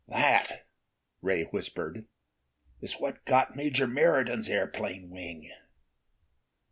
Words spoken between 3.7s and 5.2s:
Meriden's airplane